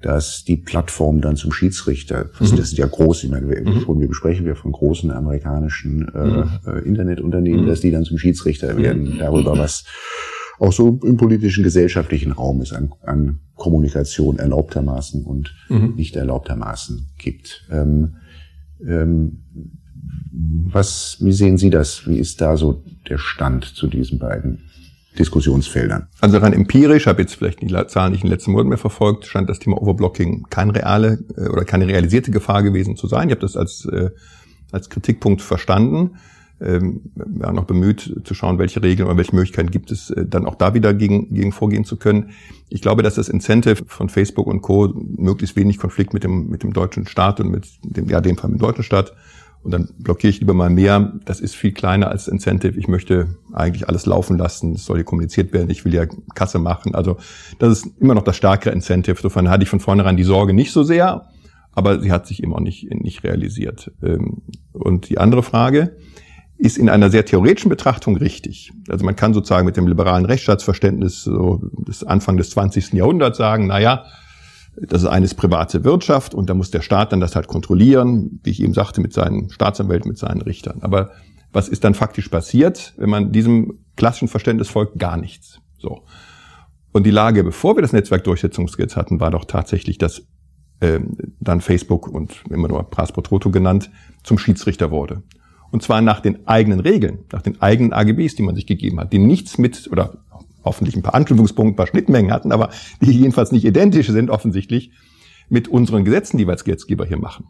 [0.00, 2.56] dass die Plattform dann zum Schiedsrichter, mhm.
[2.56, 4.00] das sind ja groß, ich meine, wir, mhm.
[4.00, 6.50] wir besprechen wir von großen amerikanischen äh, mhm.
[6.66, 7.68] Äh, Internetunternehmen, mhm.
[7.68, 9.84] dass die dann zum Schiedsrichter werden darüber, was
[10.60, 15.94] auch so im politischen, gesellschaftlichen Raum es an, an Kommunikation erlaubtermaßen und mhm.
[15.96, 17.66] nicht erlaubtermaßen gibt.
[17.70, 18.16] Ähm,
[18.86, 19.44] ähm,
[20.70, 22.06] was, wie sehen Sie das?
[22.06, 24.67] Wie ist da so der Stand zu diesen beiden
[25.18, 26.08] Diskussionsfeldern?
[26.20, 29.26] Also rein empirisch, habe jetzt vielleicht die Zahlen nicht in den letzten Monaten mehr verfolgt,
[29.26, 33.28] scheint das Thema Overblocking keine reale äh, oder keine realisierte Gefahr gewesen zu sein.
[33.28, 34.10] Ich habe das als, äh,
[34.72, 36.12] als Kritikpunkt verstanden
[36.60, 37.02] ähm,
[37.40, 40.56] ja, noch bemüht zu schauen, welche Regeln oder welche Möglichkeiten gibt es, äh, dann auch
[40.56, 42.30] da wieder gegen, gegen vorgehen zu können.
[42.68, 44.92] Ich glaube, dass das Incentive von Facebook und Co.
[45.16, 48.50] möglichst wenig Konflikt mit dem, mit dem deutschen Staat und mit dem, ja, dem Fall
[48.50, 49.12] mit dem deutschen Staat
[49.62, 51.12] und dann blockiere ich lieber mal mehr.
[51.24, 52.78] Das ist viel kleiner als Incentive.
[52.78, 54.72] Ich möchte eigentlich alles laufen lassen.
[54.74, 55.70] Es soll ja kommuniziert werden.
[55.70, 56.94] Ich will ja Kasse machen.
[56.94, 57.18] Also
[57.58, 59.16] das ist immer noch das stärkere Incentive.
[59.16, 61.26] Insofern hatte ich von vornherein die Sorge nicht so sehr,
[61.72, 63.92] aber sie hat sich eben auch nicht, nicht realisiert.
[64.02, 64.42] Ähm,
[64.72, 65.96] und die andere Frage,
[66.58, 68.72] ist in einer sehr theoretischen Betrachtung richtig.
[68.88, 72.94] Also man kann sozusagen mit dem liberalen Rechtsstaatsverständnis so des Anfang des 20.
[72.94, 74.04] Jahrhunderts sagen, na ja,
[74.82, 78.50] das ist eines private Wirtschaft und da muss der Staat dann das halt kontrollieren, wie
[78.50, 80.78] ich eben sagte, mit seinen Staatsanwälten, mit seinen Richtern.
[80.82, 81.10] Aber
[81.52, 84.98] was ist dann faktisch passiert, wenn man diesem klassischen Verständnis folgt?
[84.98, 85.60] Gar nichts.
[85.78, 86.02] So.
[86.92, 90.22] Und die Lage, bevor wir das Netzwerkdurchsetzungsgesetz hatten, war doch tatsächlich, dass
[90.80, 91.00] äh,
[91.40, 93.90] dann Facebook und immer nur Pras pro genannt,
[94.22, 95.22] zum Schiedsrichter wurde.
[95.70, 99.12] Und zwar nach den eigenen Regeln, nach den eigenen AGBs, die man sich gegeben hat,
[99.12, 100.18] die nichts mit, oder
[100.64, 104.92] hoffentlich ein paar Anknüpfungspunkte, ein paar Schnittmengen hatten, aber die jedenfalls nicht identisch sind offensichtlich
[105.48, 107.46] mit unseren Gesetzen, die wir als Gesetzgeber hier machen.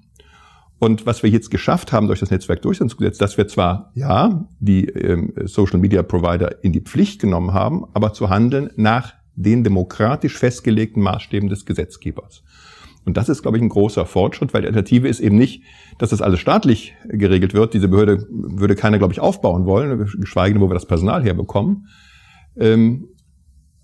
[0.78, 5.32] Und was wir jetzt geschafft haben durch das Netzwerkdurchsetzungsgesetz, dass wir zwar, ja, die ähm,
[5.44, 11.02] Social Media Provider in die Pflicht genommen haben, aber zu handeln nach den demokratisch festgelegten
[11.02, 12.44] Maßstäben des Gesetzgebers.
[13.04, 15.62] Und das ist, glaube ich, ein großer Fortschritt, weil die Alternative ist eben nicht,
[15.98, 17.72] dass das alles staatlich geregelt wird.
[17.74, 21.88] Diese Behörde würde keiner, glaube ich, aufbauen wollen, geschweige denn, wo wir das Personal herbekommen.
[22.58, 23.08] Ähm,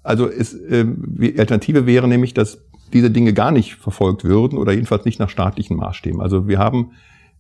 [0.03, 2.59] also es, äh, die Alternative wäre nämlich, dass
[2.93, 6.21] diese Dinge gar nicht verfolgt würden oder jedenfalls nicht nach staatlichen Maßstäben.
[6.21, 6.93] Also wir haben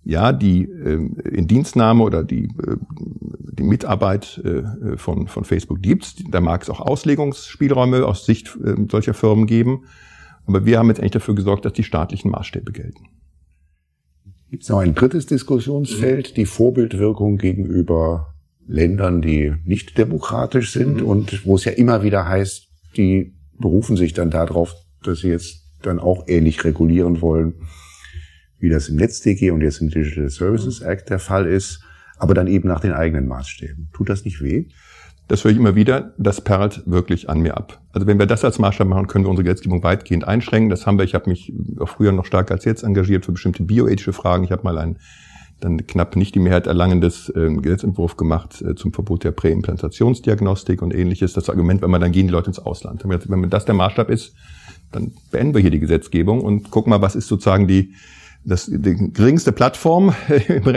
[0.04, 6.16] ja die äh, Indienstnahme oder die, äh, die Mitarbeit äh, von, von Facebook gibt's.
[6.30, 9.84] Da mag es auch Auslegungsspielräume aus Sicht äh, solcher Firmen geben.
[10.46, 13.06] Aber wir haben jetzt eigentlich dafür gesorgt, dass die staatlichen Maßstäbe gelten.
[14.50, 18.33] Gibt es noch ein drittes Diskussionsfeld, die Vorbildwirkung gegenüber
[18.66, 21.06] Ländern, die nicht demokratisch sind mhm.
[21.06, 25.64] und wo es ja immer wieder heißt, die berufen sich dann darauf, dass sie jetzt
[25.82, 27.54] dann auch ähnlich regulieren wollen,
[28.58, 31.82] wie das im NetzDG und jetzt im Digital Services Act der Fall ist.
[32.16, 33.90] aber dann eben nach den eigenen Maßstäben.
[33.92, 34.66] Tut das nicht weh?
[35.26, 37.82] Das höre ich immer wieder, das perlt wirklich an mir ab.
[37.92, 40.70] Also wenn wir das als Maßstab machen, können wir unsere Gesetzgebung weitgehend einschränken.
[40.70, 43.62] Das haben wir, ich habe mich auch früher noch stärker als jetzt engagiert für bestimmte
[43.64, 44.44] bioethische Fragen.
[44.44, 44.98] Ich habe mal ein
[45.64, 50.94] dann knapp nicht die Mehrheit erlangendes äh, Gesetzentwurf gemacht äh, zum Verbot der Präimplantationsdiagnostik und
[50.94, 51.32] ähnliches.
[51.32, 53.02] Das Argument, wenn man dann gehen die Leute ins Ausland.
[53.04, 54.34] Wenn das der Maßstab ist,
[54.92, 57.94] dann beenden wir hier die Gesetzgebung und gucken mal, was ist sozusagen die,
[58.44, 60.14] das, die geringste Plattform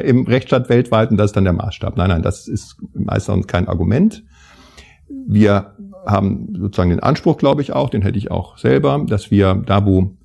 [0.04, 1.97] im Rechtsstaat weltweit und das ist dann der Maßstab.
[1.97, 4.23] Nein, nein, das ist meistens kein Argument.
[5.10, 5.73] Wir
[6.06, 9.86] haben sozusagen den Anspruch, glaube ich auch, den hätte ich auch selber, dass wir da,
[9.86, 10.15] wo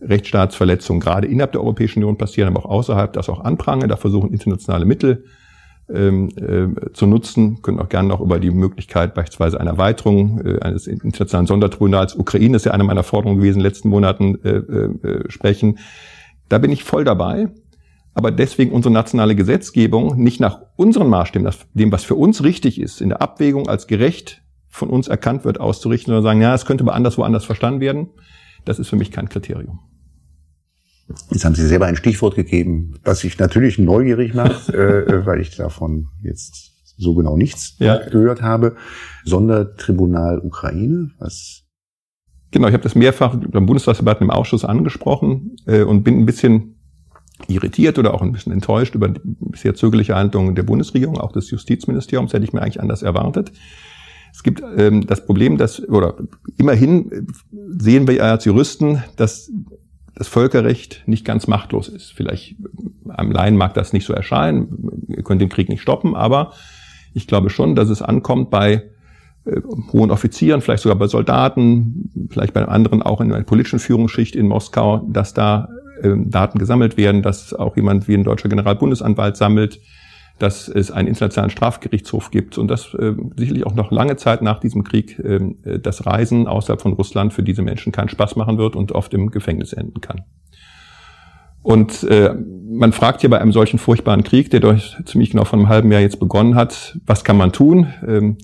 [0.00, 3.88] Rechtsstaatsverletzungen gerade innerhalb der Europäischen Union passieren, aber auch außerhalb, das auch anprangen.
[3.88, 5.24] Da versuchen internationale Mittel
[5.92, 10.58] ähm, äh, zu nutzen, können auch gerne noch über die Möglichkeit beispielsweise einer Erweiterung äh,
[10.60, 14.56] eines internationalen Sondertribunals, Ukraine ist ja eine meiner Forderungen gewesen in den letzten Monaten, äh,
[14.56, 15.78] äh, sprechen.
[16.48, 17.48] Da bin ich voll dabei.
[18.14, 23.02] Aber deswegen unsere nationale Gesetzgebung nicht nach unseren Maßstäben, dem, was für uns richtig ist,
[23.02, 26.82] in der Abwägung als gerecht von uns erkannt wird, auszurichten, sondern sagen, ja, es könnte
[26.84, 28.08] aber anders woanders verstanden werden.
[28.66, 29.80] Das ist für mich kein Kriterium.
[31.30, 35.40] Jetzt haben Sie selber ein Stichwort gegeben, was ich natürlich neugierig macht, äh, äh, weil
[35.40, 37.98] ich davon jetzt so genau nichts ja.
[38.08, 38.76] gehört habe.
[39.24, 41.62] Sondertribunal Ukraine, was
[42.52, 46.76] Genau, ich habe das mehrfach beim Bundestagsdebatten im Ausschuss angesprochen äh, und bin ein bisschen
[47.48, 51.50] irritiert oder auch ein bisschen enttäuscht über die bisher zögerliche Handlungen der Bundesregierung, auch des
[51.50, 53.52] Justizministeriums, hätte ich mir eigentlich anders erwartet.
[54.36, 56.14] Es gibt ähm, das Problem, dass, oder
[56.58, 57.26] immerhin
[57.78, 59.50] sehen wir als Juristen, dass
[60.14, 62.12] das Völkerrecht nicht ganz machtlos ist.
[62.12, 62.56] Vielleicht
[63.08, 66.52] am Laien mag das nicht so erscheinen, ihr könnt den Krieg nicht stoppen, aber
[67.14, 68.82] ich glaube schon, dass es ankommt bei
[69.46, 69.62] äh,
[69.94, 74.48] hohen Offizieren, vielleicht sogar bei Soldaten, vielleicht bei anderen auch in einer politischen Führungsschicht in
[74.48, 75.70] Moskau, dass da
[76.02, 79.80] äh, Daten gesammelt werden, dass auch jemand wie ein deutscher Generalbundesanwalt sammelt,
[80.38, 84.60] dass es einen internationalen Strafgerichtshof gibt und dass äh, sicherlich auch noch lange Zeit nach
[84.60, 88.58] diesem Krieg ähm, äh, das Reisen außerhalb von Russland für diese Menschen keinen Spaß machen
[88.58, 90.24] wird und oft im Gefängnis enden kann.
[91.62, 92.32] Und äh,
[92.68, 95.90] man fragt hier bei einem solchen furchtbaren Krieg, der durch ziemlich genau vor einem halben
[95.90, 97.92] Jahr jetzt begonnen hat, was kann man tun?
[98.06, 98.36] Ähm,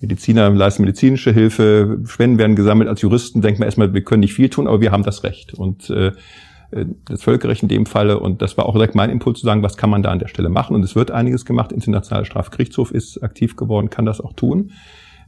[0.00, 2.88] Mediziner leisten medizinische Hilfe, Spenden werden gesammelt.
[2.88, 5.54] Als Juristen denkt man erstmal, wir können nicht viel tun, aber wir haben das Recht.
[5.54, 6.12] Und äh,
[6.70, 8.20] das Völkerrecht in dem Falle.
[8.20, 10.28] Und das war auch direkt mein Impuls zu sagen, was kann man da an der
[10.28, 10.76] Stelle machen?
[10.76, 11.72] Und es wird einiges gemacht.
[11.72, 14.72] Internationaler Strafgerichtshof ist aktiv geworden, kann das auch tun.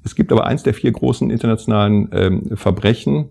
[0.05, 3.31] Es gibt aber eins der vier großen internationalen ähm, Verbrechen,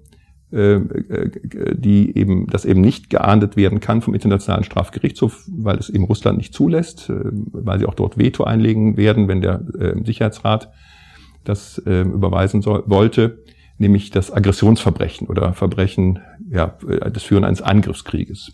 [0.51, 1.29] äh, äh,
[1.75, 6.37] die eben, das eben nicht geahndet werden kann vom Internationalen Strafgerichtshof, weil es eben Russland
[6.37, 10.71] nicht zulässt, äh, weil sie auch dort Veto einlegen werden, wenn der äh, Sicherheitsrat
[11.43, 13.43] das äh, überweisen soll, wollte
[13.79, 16.19] nämlich das Aggressionsverbrechen oder Verbrechen,
[16.51, 16.75] ja,
[17.11, 18.53] das Führen eines Angriffskrieges.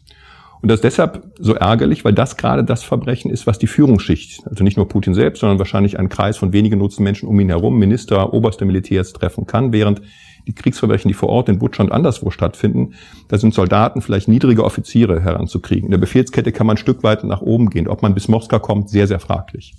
[0.62, 4.48] Und das ist deshalb so ärgerlich, weil das gerade das Verbrechen ist, was die Führungsschicht,
[4.48, 7.50] also nicht nur Putin selbst, sondern wahrscheinlich ein Kreis von wenigen nutzen Menschen um ihn
[7.50, 10.02] herum, Minister, oberste Militärs treffen kann, während
[10.48, 12.94] die Kriegsverbrechen, die vor Ort in Butcher und anderswo stattfinden,
[13.28, 15.86] da sind Soldaten, vielleicht niedrige Offiziere heranzukriegen.
[15.86, 17.88] In der Befehlskette kann man ein Stück weit nach oben gehen.
[17.88, 19.74] Ob man bis Moskau kommt, sehr, sehr fraglich.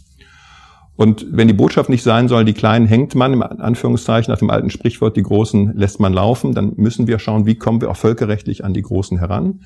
[0.96, 4.50] Und wenn die Botschaft nicht sein soll, die Kleinen hängt man, im Anführungszeichen, nach dem
[4.50, 7.96] alten Sprichwort, die Großen lässt man laufen, dann müssen wir schauen, wie kommen wir auch
[7.96, 9.60] völkerrechtlich an die Großen heran.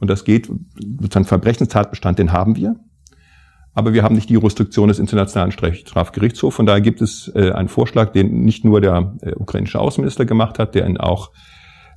[0.00, 2.76] Und das geht, sozusagen Verbrechenstatbestand, den haben wir.
[3.74, 6.56] Aber wir haben nicht die Restriktion des Internationalen Strafgerichtshofs.
[6.56, 10.58] Von daher gibt es äh, einen Vorschlag, den nicht nur der äh, ukrainische Außenminister gemacht
[10.58, 11.30] hat, der ihn auch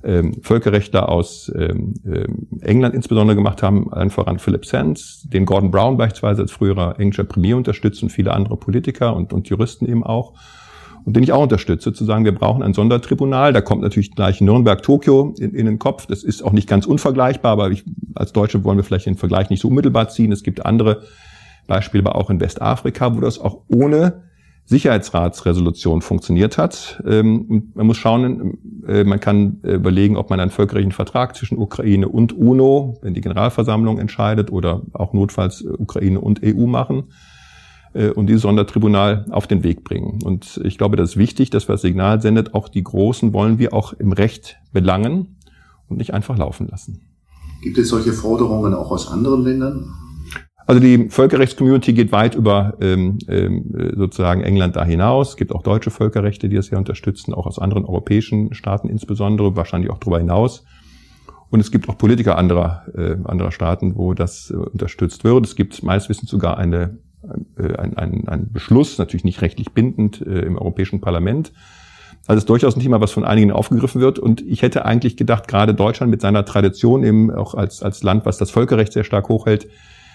[0.04, 5.70] ähm, Völkerrechtler aus ähm, ähm, England insbesondere gemacht haben, allen voran Philip Sands, den Gordon
[5.70, 10.04] Brown beispielsweise als früherer englischer Premier unterstützt und viele andere Politiker und, und Juristen eben
[10.04, 10.34] auch.
[11.04, 13.52] Und den ich auch unterstütze, zu sagen, wir brauchen ein Sondertribunal.
[13.52, 16.06] Da kommt natürlich gleich Nürnberg, Tokio in, in den Kopf.
[16.06, 19.50] Das ist auch nicht ganz unvergleichbar, aber ich, als Deutsche wollen wir vielleicht den Vergleich
[19.50, 20.32] nicht so unmittelbar ziehen.
[20.32, 21.02] Es gibt andere
[21.66, 24.22] Beispiele, aber auch in Westafrika, wo das auch ohne
[24.66, 27.02] Sicherheitsratsresolution funktioniert hat.
[27.06, 31.58] Ähm, man muss schauen, äh, man kann äh, überlegen, ob man einen völkerrechtlichen Vertrag zwischen
[31.58, 37.04] Ukraine und UNO, wenn die Generalversammlung entscheidet, oder auch notfalls äh, Ukraine und EU machen
[38.16, 40.18] und dieses Sondertribunal auf den Weg bringen.
[40.24, 43.60] Und ich glaube, das ist wichtig, dass wir das Signal sendet, auch die Großen wollen
[43.60, 45.36] wir auch im Recht belangen
[45.88, 47.02] und nicht einfach laufen lassen.
[47.62, 49.94] Gibt es solche Forderungen auch aus anderen Ländern?
[50.66, 55.30] Also die Völkerrechtscommunity geht weit über ähm, ähm, sozusagen England da hinaus.
[55.30, 59.56] Es gibt auch deutsche Völkerrechte, die das hier unterstützen, auch aus anderen europäischen Staaten insbesondere,
[59.56, 60.64] wahrscheinlich auch darüber hinaus.
[61.50, 65.44] Und es gibt auch Politiker anderer, äh, anderer Staaten, wo das äh, unterstützt wird.
[65.44, 66.98] Es gibt meines Wissens sogar eine,
[67.58, 71.52] äh, ein, ein, ein Beschluss, natürlich nicht rechtlich bindend, äh, im Europäischen Parlament.
[72.26, 74.18] Also es ist durchaus ein Thema, was von einigen aufgegriffen wird.
[74.18, 78.24] Und ich hätte eigentlich gedacht, gerade Deutschland mit seiner Tradition eben auch als, als Land,
[78.24, 79.68] was das Völkerrecht sehr stark hochhält,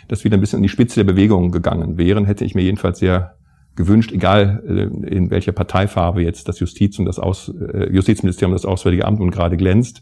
[0.09, 2.99] dass wir ein bisschen in die Spitze der Bewegung gegangen wären, hätte ich mir jedenfalls
[2.99, 3.35] sehr
[3.75, 8.65] gewünscht, egal äh, in welcher Parteifarbe jetzt das Justiz und das Aus, äh, Justizministerium, das
[8.65, 10.01] Auswärtige Amt und gerade glänzt.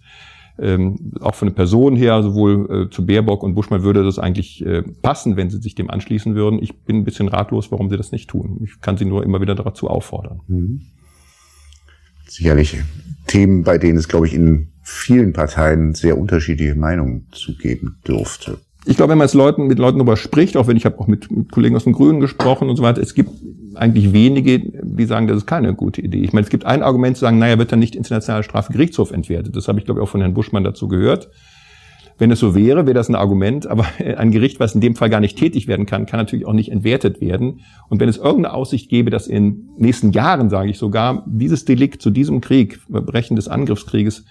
[0.60, 4.66] Ähm, auch von der Person her, sowohl äh, zu Baerbock und Buschmann würde das eigentlich
[4.66, 6.58] äh, passen, wenn sie sich dem anschließen würden.
[6.64, 8.62] Ich bin ein bisschen ratlos, warum sie das nicht tun.
[8.64, 10.42] Ich kann sie nur immer wieder dazu auffordern.
[10.48, 10.82] Mhm.
[12.28, 12.82] Sicherlich
[13.28, 18.58] Themen, bei denen es, glaube ich, in vielen Parteien sehr unterschiedliche Meinungen zugeben dürfte.
[18.88, 21.08] Ich glaube, wenn man es Leuten, mit Leuten darüber spricht, auch wenn ich habe auch
[21.08, 23.32] mit, mit Kollegen aus den Grünen gesprochen und so weiter, es gibt
[23.76, 26.20] eigentlich wenige, die sagen, das ist keine gute Idee.
[26.20, 29.56] Ich meine, es gibt ein Argument zu sagen, naja, wird dann nicht internationaler Strafgerichtshof entwertet.
[29.56, 31.30] Das habe ich, glaube ich, auch von Herrn Buschmann dazu gehört.
[32.18, 33.86] Wenn es so wäre, wäre das ein Argument, aber
[34.18, 36.72] ein Gericht, was in dem Fall gar nicht tätig werden kann, kann natürlich auch nicht
[36.72, 37.60] entwertet werden.
[37.90, 42.02] Und wenn es irgendeine Aussicht gäbe, dass in nächsten Jahren, sage ich sogar, dieses Delikt
[42.02, 44.26] zu diesem Krieg, Brechen des Angriffskrieges,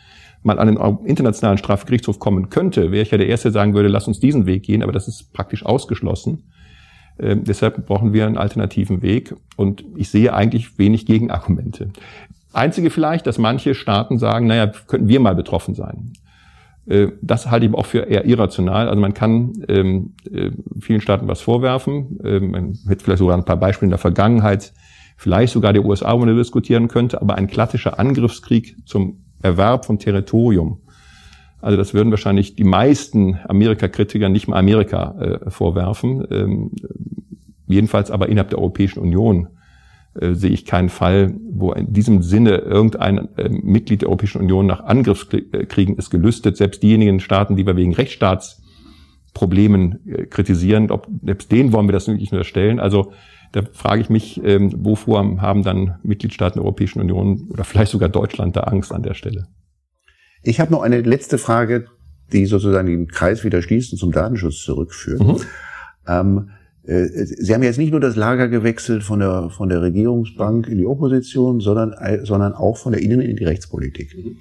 [0.46, 3.88] mal an den internationalen Strafgerichtshof kommen könnte, wäre ich ja der Erste, der sagen würde,
[3.88, 6.44] lass uns diesen Weg gehen, aber das ist praktisch ausgeschlossen.
[7.18, 11.90] Äh, deshalb brauchen wir einen alternativen Weg und ich sehe eigentlich wenig Gegenargumente.
[12.52, 16.12] Einzige vielleicht, dass manche Staaten sagen, naja, könnten wir mal betroffen sein.
[16.87, 18.88] Äh, das halte ich auch für eher irrational.
[18.88, 22.20] Also man kann ähm, äh, vielen Staaten was vorwerfen.
[22.24, 24.72] Ähm, man hätte vielleicht sogar ein paar Beispiele in der Vergangenheit,
[25.16, 29.99] vielleicht sogar der USA, wo man diskutieren könnte, aber ein klassischer Angriffskrieg zum Erwerb von
[29.99, 30.81] Territorium.
[31.61, 36.27] Also das würden wahrscheinlich die meisten Amerika-Kritiker nicht mal Amerika äh, vorwerfen.
[36.31, 36.70] Ähm,
[37.66, 39.49] jedenfalls aber innerhalb der Europäischen Union
[40.20, 44.66] äh, sehe ich keinen Fall, wo in diesem Sinne irgendein äh, Mitglied der Europäischen Union
[44.66, 46.57] nach Angriffskriegen ist gelüstet.
[46.57, 52.07] Selbst diejenigen Staaten, die wir wegen Rechtsstaatsproblemen äh, kritisieren, ob selbst denen wollen wir das
[52.07, 52.81] wirklich unterstellen.
[52.81, 53.12] Also
[53.57, 58.11] da frage ich mich, ähm, wovor haben dann Mitgliedstaaten der Europäischen Union oder vielleicht sogar
[58.11, 59.47] Deutschland da Angst an der Stelle?
[60.42, 61.87] Ich habe noch eine letzte Frage,
[62.35, 65.21] die sozusagen den Kreis wieder schließt und zum Datenschutz zurückführt.
[65.21, 65.37] Mhm.
[66.07, 66.51] Ähm,
[66.85, 70.77] äh, Sie haben jetzt nicht nur das Lager gewechselt von der, von der Regierungsbank in
[70.77, 74.14] die Opposition, sondern, sondern auch von der Innen- in die Rechtspolitik.
[74.14, 74.37] Mhm.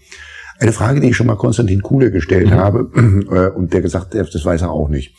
[0.58, 2.54] Eine Frage, die ich schon mal Konstantin Kuhle gestellt mhm.
[2.54, 2.92] habe
[3.30, 5.16] äh, und der gesagt hat, das weiß er auch nicht.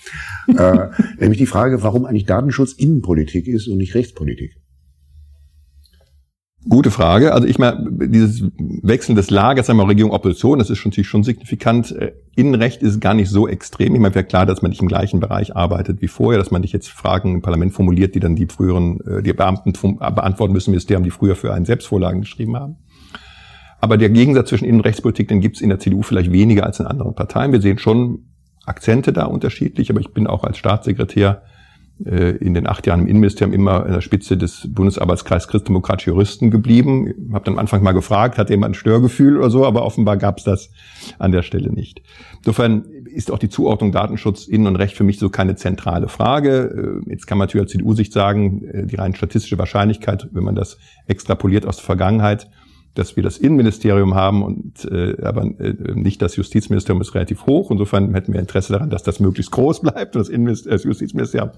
[0.48, 4.56] äh, nämlich die Frage, warum eigentlich Datenschutz Innenpolitik ist und nicht Rechtspolitik.
[6.68, 7.32] Gute Frage.
[7.32, 11.06] Also ich meine, dieses Wechseln des Lagers, sagen wir Regierung Opposition, das ist schon, natürlich
[11.06, 11.92] schon signifikant.
[11.92, 13.94] Äh, Innenrecht ist gar nicht so extrem.
[13.94, 16.62] Ich meine, wäre klar, dass man nicht im gleichen Bereich arbeitet wie vorher, dass man
[16.62, 21.04] nicht jetzt Fragen im Parlament formuliert, die dann die früheren, die Beamten beantworten müssen, Ministerium,
[21.04, 22.76] die früher für einen Selbstvorlagen geschrieben haben.
[23.80, 26.86] Aber der Gegensatz zwischen Innenrechtspolitik, den gibt es in der CDU vielleicht weniger als in
[26.86, 27.52] anderen Parteien.
[27.52, 28.24] Wir sehen schon
[28.64, 31.42] Akzente da unterschiedlich, aber ich bin auch als Staatssekretär
[32.04, 36.50] äh, in den acht Jahren im Innenministerium immer an der Spitze des Bundesarbeitskreises Christdemokratische Juristen
[36.50, 37.06] geblieben.
[37.06, 40.16] Ich habe dann am Anfang mal gefragt, hat jemand ein Störgefühl oder so, aber offenbar
[40.16, 40.70] gab es das
[41.18, 42.02] an der Stelle nicht.
[42.38, 47.02] Insofern ist auch die Zuordnung Datenschutz, Innen- und Recht für mich so keine zentrale Frage.
[47.06, 50.54] Äh, jetzt kann man natürlich als CDU-Sicht sagen, äh, die rein statistische Wahrscheinlichkeit, wenn man
[50.54, 52.50] das extrapoliert aus der Vergangenheit,
[52.98, 57.70] dass wir das Innenministerium haben und äh, aber äh, nicht das Justizministerium ist relativ hoch.
[57.70, 61.50] Insofern hätten wir Interesse daran, dass das möglichst groß bleibt und das, Innenminister das Justizministerium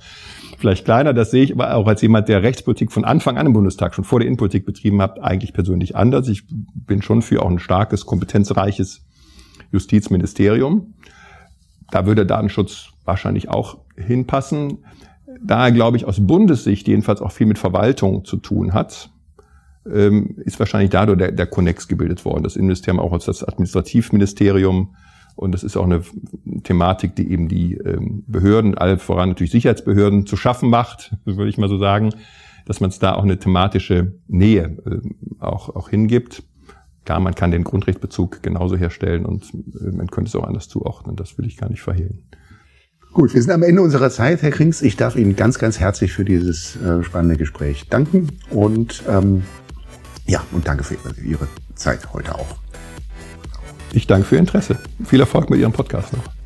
[0.58, 1.14] vielleicht kleiner.
[1.14, 4.04] Das sehe ich aber auch als jemand, der Rechtspolitik von Anfang an im Bundestag schon
[4.04, 6.28] vor der Innenpolitik betrieben hat, eigentlich persönlich anders.
[6.28, 9.06] Ich bin schon für auch ein starkes, kompetenzreiches
[9.70, 10.94] Justizministerium.
[11.90, 14.78] Da würde Datenschutz wahrscheinlich auch hinpassen.
[15.40, 19.10] Da glaube ich, aus Bundessicht jedenfalls auch viel mit Verwaltung zu tun hat
[19.86, 22.42] ähm, ist wahrscheinlich dadurch der, der Connex gebildet worden.
[22.42, 24.94] Das Innenministerium auch als das Administrativministerium.
[25.36, 26.02] Und das ist auch eine
[26.64, 31.58] Thematik, die eben die ähm, Behörden, all voran natürlich Sicherheitsbehörden, zu schaffen macht, würde ich
[31.58, 32.12] mal so sagen,
[32.66, 35.00] dass man es da auch eine thematische Nähe äh,
[35.38, 36.42] auch, auch hingibt.
[37.04, 41.16] Klar, man kann den Grundrechtsbezug genauso herstellen und äh, man könnte es auch anders zuordnen.
[41.16, 42.24] Das will ich gar nicht verhehlen.
[43.12, 44.82] Gut, wir sind am Ende unserer Zeit, Herr Krings.
[44.82, 49.44] Ich darf Ihnen ganz, ganz herzlich für dieses äh, spannende Gespräch danken und ähm,
[50.28, 52.56] ja, und danke für Ihre Zeit heute auch.
[53.92, 54.78] Ich danke für Ihr Interesse.
[55.04, 56.37] Viel Erfolg mit Ihrem Podcast noch.